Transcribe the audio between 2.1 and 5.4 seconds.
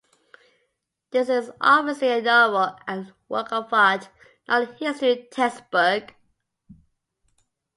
a novel and work of art- not a history